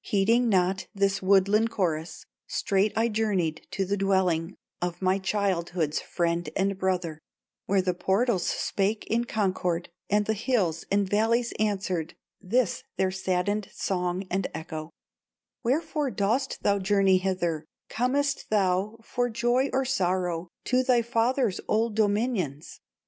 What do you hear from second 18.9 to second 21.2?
for joy or sorrow, To thy